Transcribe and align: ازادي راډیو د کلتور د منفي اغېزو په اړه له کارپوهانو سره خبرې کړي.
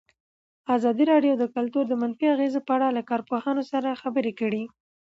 ازادي 0.75 1.03
راډیو 1.11 1.33
د 1.37 1.43
کلتور 1.55 1.83
د 1.87 1.93
منفي 2.01 2.25
اغېزو 2.35 2.59
په 2.67 2.71
اړه 2.77 2.87
له 2.97 3.01
کارپوهانو 3.09 3.63
سره 3.71 3.99
خبرې 4.01 4.33
کړي. 4.39 4.63